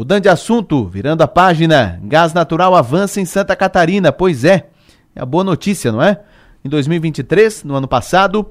[0.00, 4.10] Mudando de assunto, virando a página, gás natural avança em Santa Catarina.
[4.10, 4.70] Pois é,
[5.14, 6.22] é a boa notícia, não é?
[6.64, 8.48] Em 2023, no ano passado,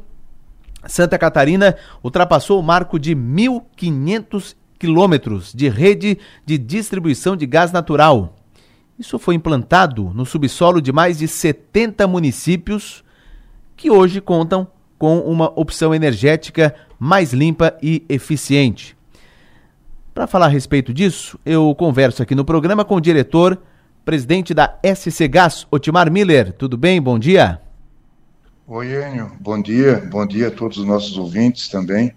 [0.86, 8.36] Santa Catarina ultrapassou o marco de 1.500 quilômetros de rede de distribuição de gás natural.
[9.00, 13.04] Isso foi implantado no subsolo de mais de 70 municípios
[13.76, 14.68] que hoje contam
[15.00, 18.99] com uma opção energética mais limpa e eficiente.
[20.20, 23.58] Para falar a respeito disso, eu converso aqui no programa com o diretor,
[24.04, 26.52] presidente da SC Gás, Otimar Miller.
[26.52, 27.02] Tudo bem?
[27.02, 27.62] Bom dia.
[28.68, 29.32] Oi, Enio.
[29.40, 30.06] Bom dia.
[30.12, 32.12] Bom dia a todos os nossos ouvintes também.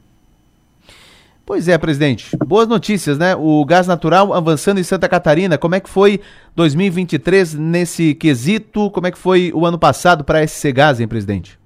[1.47, 2.37] Pois é, presidente.
[2.45, 3.37] Boas notícias, né?
[3.37, 5.57] O gás natural avançando em Santa Catarina.
[5.57, 6.21] Como é que foi
[6.57, 8.91] 2023 nesse quesito?
[8.91, 11.57] Como é que foi o ano passado para a SC Gás, hein, presidente?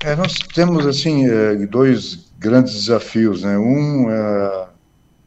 [0.00, 3.58] É, nós temos assim é, dois grandes desafios, né?
[3.58, 4.68] Um é,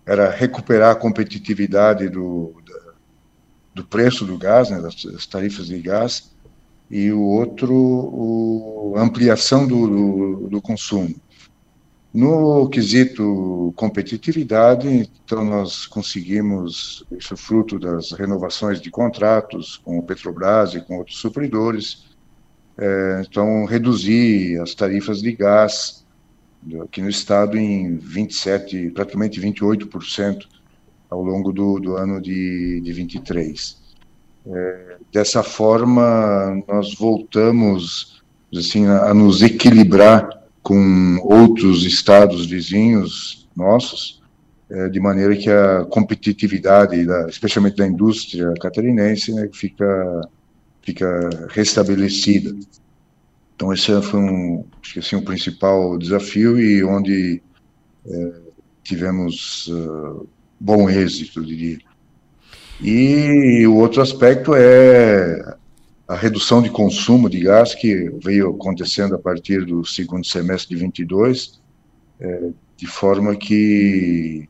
[0.03, 2.55] era recuperar a competitividade do,
[3.73, 4.81] do preço do gás, né?
[4.81, 6.33] das, tarifas de gás,
[6.89, 11.15] e o outro, a ampliação do, do, do consumo.
[12.11, 20.75] No quesito competitividade, então nós conseguimos, isso fruto das renovações de contratos com o Petrobras
[20.75, 22.05] e com outros supridores,
[22.77, 26.02] é, então, reduzir as tarifas de gás
[26.83, 30.45] aqui no estado em 27, praticamente 28%
[31.09, 33.81] ao longo do, do ano de, de 23.
[34.45, 38.21] É, dessa forma, nós voltamos
[38.55, 40.29] assim, a, nos equilibrar
[40.61, 44.21] com outros estados vizinhos nossos,
[44.69, 50.29] é, de maneira que a competitividade, da, especialmente da indústria catarinense, né, fica
[50.83, 52.53] fica restabelecida.
[53.63, 54.65] Então esse foi um,
[54.97, 57.41] assim, o principal desafio e onde
[58.05, 58.31] é,
[58.83, 60.27] tivemos uh,
[60.59, 61.79] bom êxito, diria.
[62.81, 65.55] E o outro aspecto é
[66.05, 70.81] a redução de consumo de gás que veio acontecendo a partir do segundo semestre de
[70.83, 71.61] 22,
[72.19, 74.49] é, de forma que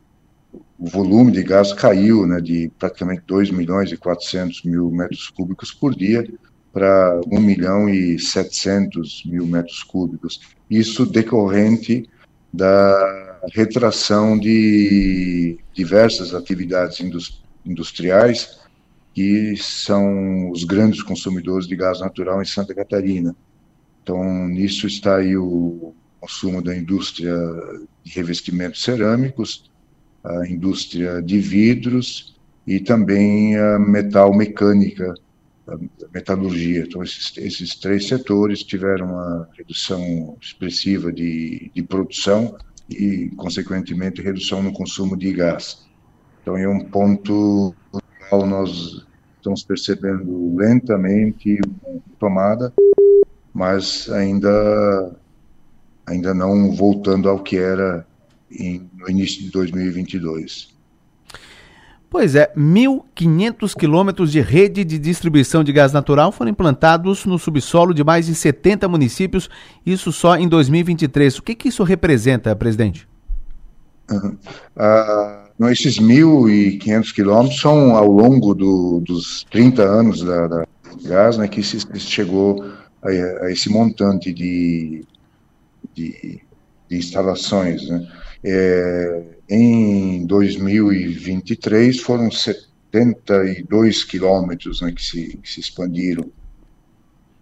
[0.79, 5.71] o volume de gás caiu né, de praticamente 2 milhões e 400 mil metros cúbicos
[5.71, 6.27] por dia
[6.73, 10.41] para 1 milhão e 700 mil metros cúbicos.
[10.69, 12.09] Isso decorrente
[12.51, 16.99] da retração de diversas atividades
[17.65, 18.59] industriais
[19.13, 23.35] que são os grandes consumidores de gás natural em Santa Catarina.
[24.01, 27.35] Então, nisso está aí o consumo da indústria
[28.03, 29.69] de revestimentos cerâmicos,
[30.23, 32.35] a indústria de vidros
[32.65, 35.13] e também a metal mecânica,
[35.67, 35.77] a
[36.13, 36.81] metalurgia.
[36.81, 42.57] Então, esses, esses três setores tiveram uma redução expressiva de, de produção
[42.89, 45.85] e, consequentemente, redução no consumo de gás.
[46.41, 47.73] Então, é um ponto
[48.29, 49.05] qual nós
[49.37, 51.59] estamos percebendo lentamente
[52.19, 52.73] tomada,
[53.53, 55.15] mas ainda
[56.05, 58.05] ainda não voltando ao que era
[58.51, 60.72] em, no início de 2022.
[62.13, 67.91] Pois é, 1.500 quilômetros de rede de distribuição de gás natural foram implantados no subsolo
[67.91, 69.49] de mais de 70 municípios,
[69.83, 71.39] isso só em 2023.
[71.39, 73.07] O que, que isso representa, presidente?
[74.11, 74.37] Uhum.
[75.59, 80.67] Uh, esses 1.500 quilômetros são ao longo do, dos 30 anos da, da
[81.05, 82.63] gás né, que se, chegou
[83.01, 85.03] a, a, esse montante de,
[85.95, 86.39] de,
[86.87, 87.89] de instalações.
[87.89, 88.07] Né?
[88.45, 90.02] É, em
[90.33, 96.31] 2023 foram 72 quilômetros né, que, se, que se expandiram.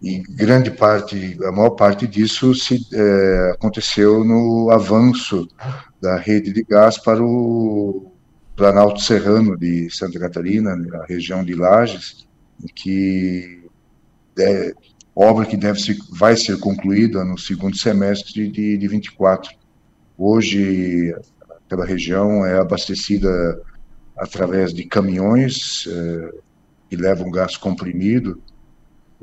[0.02, 5.48] E grande parte, a maior parte disso se, é, aconteceu no avanço
[6.02, 8.12] da rede de gás para o
[8.54, 12.26] Planalto Serrano de Santa Catarina, a região de Lages,
[12.74, 13.64] que
[14.38, 14.74] é,
[15.16, 19.50] obra que deve ser, vai ser concluída no segundo semestre de, de 24.
[20.18, 21.14] Hoje,
[21.72, 23.30] aquela região é abastecida
[24.18, 26.30] através de caminhões eh,
[26.90, 28.42] que levam gás comprimido,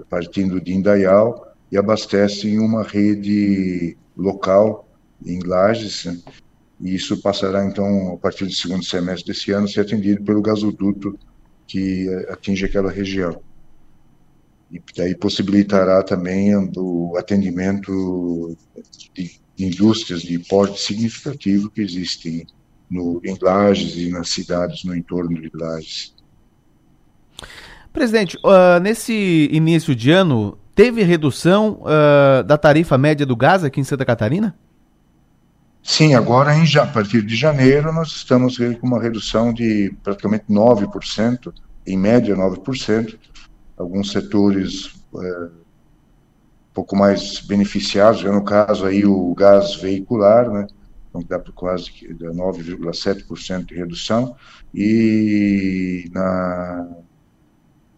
[0.09, 4.89] partindo de Indaial, e abastecem uma rede local
[5.23, 6.19] em Lages, né?
[6.81, 11.19] e isso passará, então, a partir do segundo semestre desse ano, ser atendido pelo gasoduto
[11.67, 13.39] que atinge aquela região.
[14.71, 18.57] E daí possibilitará também o atendimento
[19.13, 22.47] de indústrias de porte significativo que existem
[22.89, 26.13] no, em Lages e nas cidades no entorno de Lages.
[27.91, 33.79] Presidente, uh, nesse início de ano, teve redução uh, da tarifa média do gás aqui
[33.79, 34.55] em Santa Catarina?
[35.81, 41.53] Sim, agora em, a partir de janeiro nós estamos com uma redução de praticamente 9%,
[41.85, 43.17] em média 9%.
[43.77, 45.49] Alguns setores um
[46.79, 50.65] pouco mais beneficiados, no caso aí o gás veicular, né?
[51.09, 54.35] Então dá para quase 9,7% de redução.
[54.73, 56.87] E, na,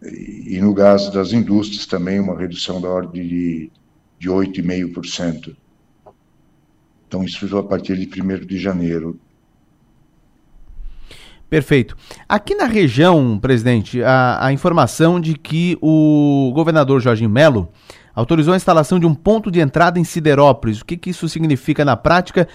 [0.02, 3.72] e no gás das indústrias também uma redução da ordem de,
[4.18, 5.54] de 8,5%.
[7.06, 9.20] Então, isso a partir de 1 de janeiro.
[11.52, 11.94] Perfeito.
[12.26, 17.68] Aqui na região, presidente, a, a informação de que o governador Jorginho Melo
[18.14, 20.80] autorizou a instalação de um ponto de entrada em Siderópolis.
[20.80, 22.48] O que, que isso significa na prática?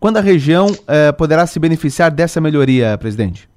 [0.00, 3.50] Quando a região eh, poderá se beneficiar dessa melhoria, presidente?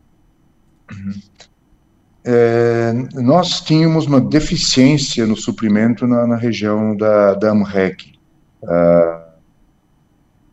[2.26, 8.20] É, nós tínhamos uma deficiência no suprimento na, na região da, da AMREC.
[8.68, 9.28] Ah,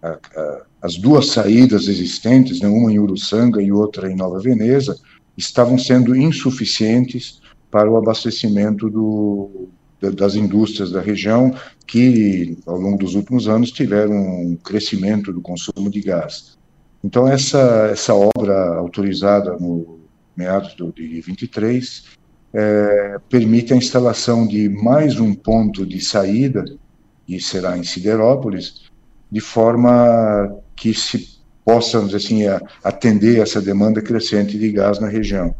[0.00, 4.98] a, a, as duas saídas existentes, né, uma em Uruçanga e outra em Nova Veneza,
[5.36, 7.40] estavam sendo insuficientes
[7.70, 9.68] para o abastecimento do,
[10.00, 11.54] das indústrias da região,
[11.86, 16.56] que ao longo dos últimos anos tiveram um crescimento do consumo de gás.
[17.02, 19.98] Então, essa, essa obra autorizada no
[20.36, 22.04] meados de 23
[22.52, 26.64] é, permite a instalação de mais um ponto de saída,
[27.28, 28.84] e será em Siderópolis,
[29.30, 32.44] de forma que se possa, assim,
[32.82, 35.54] atender essa demanda crescente de gás na região.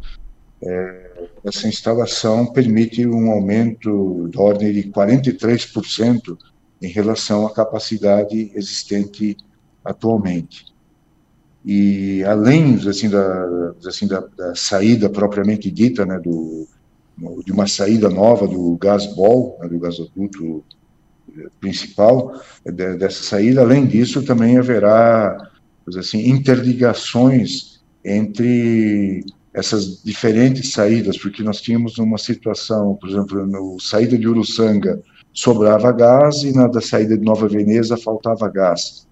[0.61, 1.11] É,
[1.43, 6.37] essa instalação permite um aumento da ordem de 43%
[6.81, 9.37] em relação à capacidade existente
[9.83, 10.65] atualmente.
[11.65, 16.67] E além assim da, assim, da, da saída propriamente dita, né, do,
[17.45, 20.63] de uma saída nova do gasbol, né, do gasoduto
[21.59, 22.33] principal
[22.65, 23.61] dessa saída.
[23.61, 25.49] Além disso, também haverá
[25.97, 29.23] assim interligações entre
[29.53, 35.01] essas diferentes saídas, porque nós tínhamos uma situação, por exemplo, no saída de Uruçanga
[35.33, 39.07] sobrava gás e na da saída de Nova Veneza faltava gás.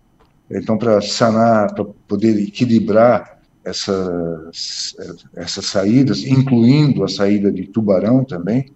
[0.50, 4.96] Então, para sanar, para poder equilibrar essas,
[5.36, 8.74] essas saídas, incluindo a saída de Tubarão também,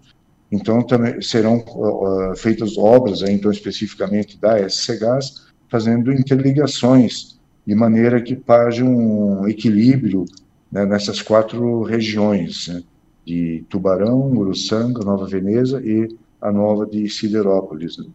[0.52, 7.74] então, também serão uh, feitas obras, aí, então, especificamente da SC Gás, fazendo interligações, de
[7.74, 10.26] maneira que haja um equilíbrio
[10.70, 12.84] né, nessas quatro regiões, né,
[13.26, 18.06] de Tubarão, Uruçanga, Nova Veneza e a nova de Siderópolis, né,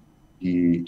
[0.43, 0.85] e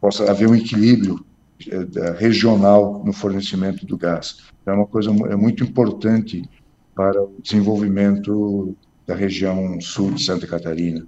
[0.00, 1.24] possa haver um equilíbrio
[1.70, 4.38] eh, regional no fornecimento do gás.
[4.60, 6.48] Então, é uma coisa é muito importante
[6.94, 8.76] para o desenvolvimento
[9.06, 11.06] da região sul de Santa Catarina.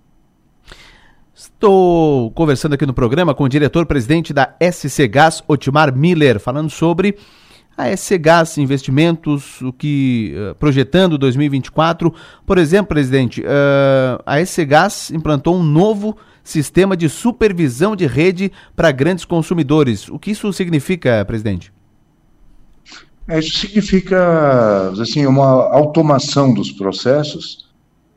[1.35, 7.17] Estou conversando aqui no programa com o diretor-presidente da SC Gás, Otimar Miller, falando sobre
[7.77, 12.13] a SC Gás Investimentos, o que uh, projetando 2024.
[12.47, 18.51] Por exemplo, presidente, uh, a SC Gás implantou um novo sistema de supervisão de rede
[18.75, 20.09] para grandes consumidores.
[20.09, 21.71] O que isso significa, presidente?
[23.29, 27.66] É, isso significa assim uma automação dos processos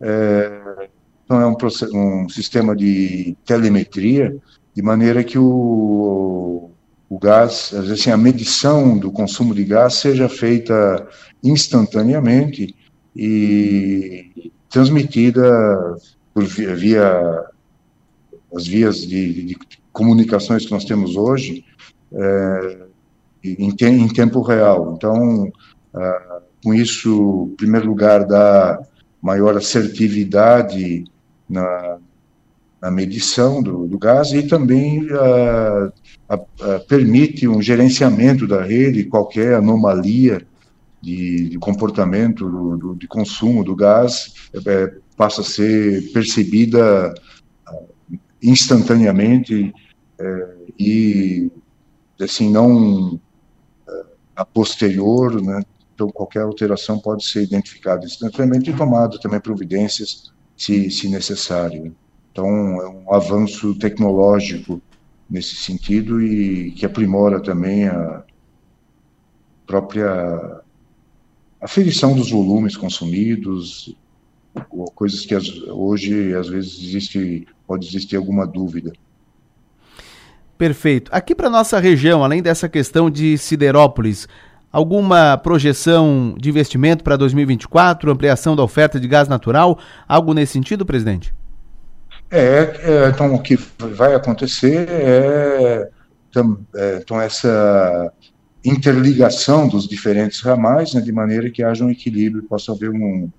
[0.01, 0.89] é,
[1.25, 1.55] então é um,
[1.93, 4.35] um, sistema de telemetria,
[4.73, 6.71] de maneira que o,
[7.09, 11.07] o gás, assim, a medição do consumo de gás seja feita
[11.43, 12.75] instantaneamente
[13.15, 15.97] e transmitida
[16.33, 17.45] por via, via
[18.56, 19.57] as vias de, de,
[19.91, 21.65] comunicações que nós temos hoje
[22.13, 22.77] é,
[23.44, 24.94] em, em, tempo real.
[24.95, 25.51] Então,
[25.94, 28.79] ah, com isso, em primeiro lugar, dá
[29.21, 31.06] maior assertividade
[31.49, 31.97] na,
[32.81, 35.92] na medição do, do, gás e também uh,
[36.31, 40.45] uh, permite um gerenciamento da rede, qualquer anomalia
[41.02, 47.14] de, de comportamento do, do, de consumo do gás é, passa a ser percebida
[48.42, 49.73] instantaneamente
[50.19, 51.52] é, e
[52.19, 53.19] assim não
[54.35, 55.61] a posterior, né,
[55.99, 61.94] então qualquer alteração pode ser identificada instantaneamente e tomado também providências se, se necessário.
[62.31, 64.81] Então é um avanço tecnológico
[65.29, 68.23] nesse sentido e que aprimora também a
[69.68, 70.61] própria
[71.61, 73.94] aferição dos volumes consumidos,
[74.95, 75.35] coisas que
[75.69, 78.94] hoje às vezes existe, pode existir alguma dúvida.
[80.57, 81.09] Perfeito.
[81.13, 84.27] Aqui para nossa região, além dessa questão de Siderópolis,
[84.71, 90.85] Alguma projeção de investimento para 2024, ampliação da oferta de gás natural, algo nesse sentido,
[90.85, 91.33] presidente?
[92.30, 95.90] É, é então o que vai acontecer é,
[96.35, 98.14] é então essa
[98.64, 103.30] interligação dos diferentes ramais, né, de maneira que haja um equilíbrio, possa haver um,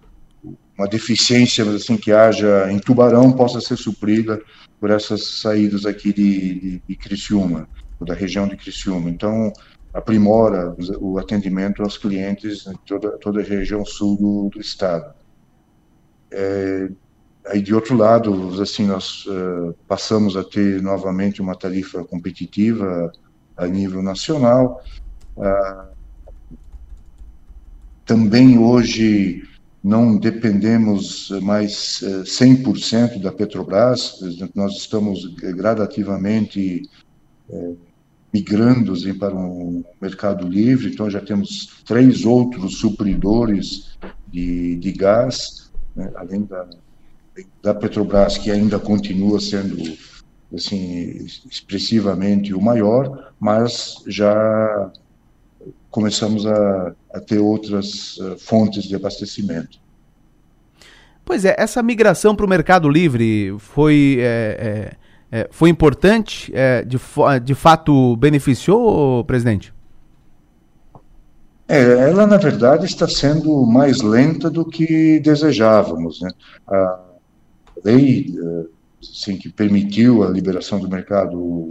[0.76, 4.40] uma deficiência, mas assim, que haja em Tubarão possa ser suprida
[4.80, 7.68] por essas saídas aqui de, de, de Criciúma,
[8.00, 9.10] da região de Criciúma.
[9.10, 9.52] Então,
[9.92, 15.12] aprimora o atendimento aos clientes em toda, toda a região sul do, do estado.
[16.30, 16.88] É,
[17.46, 23.12] aí, de outro lado, assim, nós uh, passamos a ter novamente uma tarifa competitiva
[23.56, 24.82] a nível nacional.
[25.36, 25.90] Uh,
[28.06, 29.42] também hoje
[29.82, 34.20] não dependemos mais 100% da Petrobras,
[34.54, 36.82] nós estamos gradativamente
[37.48, 37.72] é,
[38.32, 46.10] migrando para um mercado livre, então já temos três outros supridores de, de gás, né,
[46.14, 46.66] além da,
[47.62, 49.76] da Petrobras, que ainda continua sendo
[50.54, 54.90] assim expressivamente o maior, mas já
[55.90, 59.78] começamos a, a ter outras uh, fontes de abastecimento.
[61.24, 64.92] Pois é, essa migração para o Mercado Livre foi, é, é,
[65.30, 66.50] é foi importante?
[66.54, 66.98] É, de,
[67.42, 69.72] de fato beneficiou, presidente?
[71.68, 76.20] É, ela, na verdade, está sendo mais lenta do que desejávamos.
[76.20, 76.30] Né?
[76.66, 77.00] A
[77.84, 78.34] lei
[79.00, 81.68] assim, que permitiu a liberação do mercado,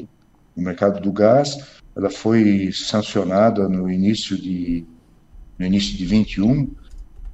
[0.56, 4.86] do mercado do gás ela foi sancionada no início de
[5.58, 6.70] no início de 21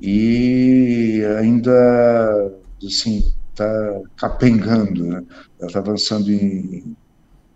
[0.01, 2.51] e ainda
[2.83, 5.23] assim está capengando, né?
[5.59, 6.95] Ela está avançando em,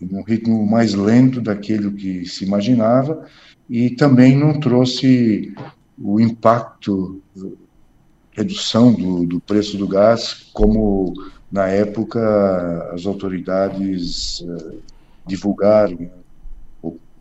[0.02, 3.26] em um ritmo mais lento daquele que se imaginava
[3.70, 5.54] e também não trouxe
[6.02, 7.22] o impacto
[8.32, 11.14] redução do, do preço do gás como
[11.52, 14.82] na época as autoridades uh,
[15.28, 16.10] divulgaram né?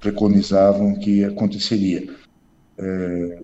[0.00, 2.08] preconizavam que aconteceria.
[2.78, 3.42] É,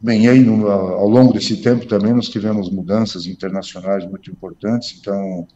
[0.00, 4.98] bem, e aí no, ao longo desse tempo também nós tivemos mudanças internacionais muito importantes,
[5.00, 5.46] então,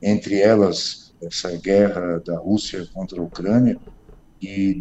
[0.00, 3.78] entre elas, essa guerra da Rússia contra a Ucrânia,
[4.42, 4.74] e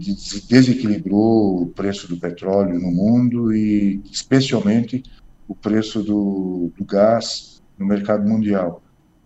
[0.48, 5.04] desequilibrou o preço do petróleo no mundo e, especialmente,
[5.48, 8.82] o preço do, do gás no mercado mundial.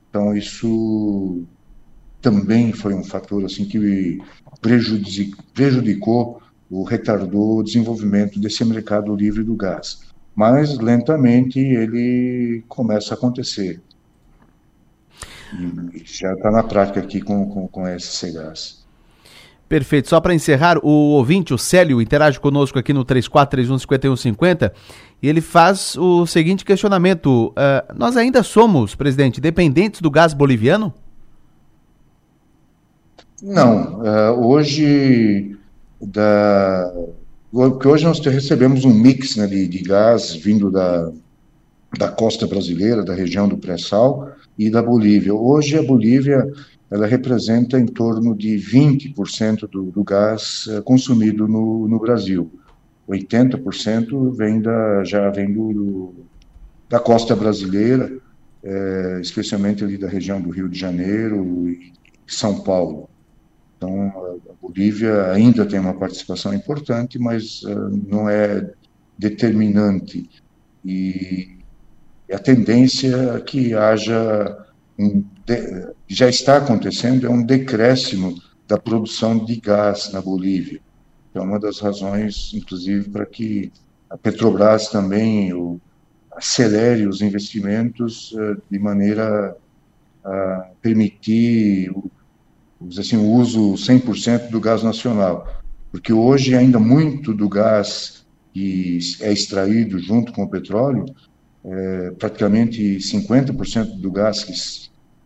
[0.09, 1.43] Então, isso
[2.19, 4.17] também foi um fator assim que
[5.53, 6.41] prejudicou
[6.73, 10.01] ou retardou o desenvolvimento desse mercado livre do gás.
[10.35, 13.79] Mas lentamente ele começa a acontecer.
[15.93, 18.83] E já está na prática aqui com, com, com SC Gás.
[19.69, 20.09] Perfeito.
[20.09, 24.71] Só para encerrar, o ouvinte, o Célio, interage conosco aqui no 3431-5150
[25.21, 30.91] e ele faz o seguinte questionamento: uh, Nós ainda somos, presidente, dependentes do gás boliviano?
[33.41, 35.57] Não, uh, hoje
[36.05, 36.91] da
[37.51, 41.11] porque hoje nós recebemos um mix né, de, de, gás vindo da,
[41.99, 45.35] da costa brasileira, da região do pré-sal e da Bolívia.
[45.35, 46.51] Hoje a Bolívia
[46.89, 52.51] ela representa em torno de 20% do, do gás uh, consumido no, no Brasil.
[53.07, 56.13] 80% vem da, já vem do, do
[56.89, 58.11] da costa brasileira,
[58.63, 61.91] é, especialmente ali da região do Rio de Janeiro e
[62.27, 63.09] São Paulo.
[63.83, 68.71] Então, a Bolívia ainda tem uma participação importante, mas uh, não é
[69.17, 70.29] determinante.
[70.85, 71.57] E
[72.31, 74.65] a tendência é que haja
[74.97, 80.79] um de, já está acontecendo é um decréscimo da produção de gás na Bolívia.
[81.33, 83.69] É uma das razões, inclusive, para que
[84.09, 85.77] a Petrobras também o,
[86.31, 89.57] acelere os investimentos uh, de maneira
[90.23, 92.09] a permitir o
[92.97, 95.61] assim, o uso 100% do gás nacional,
[95.91, 98.23] porque hoje ainda muito do gás
[98.53, 101.05] que é extraído junto com o petróleo,
[101.65, 104.53] é, praticamente 50% do gás que,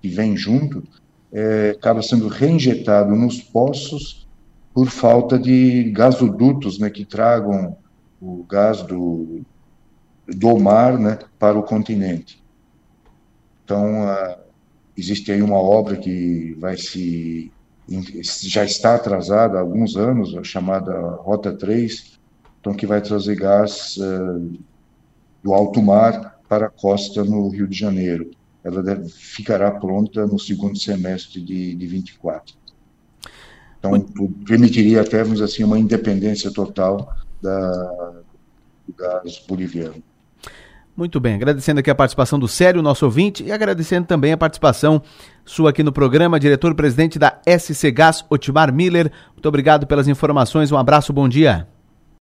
[0.01, 0.83] que vem junto,
[1.31, 4.27] é, acaba sendo reinjetado nos poços
[4.73, 7.75] por falta de gasodutos né, que tragam
[8.21, 9.41] o gás do,
[10.27, 12.41] do mar né, para o continente.
[13.63, 14.37] Então, a,
[14.97, 17.51] existe aí uma obra que vai se
[18.41, 22.19] já está atrasada há alguns anos, a chamada Rota 3,
[22.59, 24.57] então que vai trazer gás uh,
[25.41, 28.29] do alto mar para a costa no Rio de Janeiro.
[28.63, 32.55] Ela deve, ficará pronta no segundo semestre de, de 24.
[33.79, 34.01] Então,
[34.45, 37.71] permitiria até, vamos assim, uma independência total da,
[38.85, 40.03] do gás boliviano.
[40.97, 44.99] Muito bem, agradecendo aqui a participação do Sério, nosso ouvinte, e agradecendo também a participação
[45.45, 49.11] sua aqui no programa, diretor-presidente da SC Gás, Otimar Miller.
[49.31, 51.67] Muito obrigado pelas informações, um abraço, bom dia.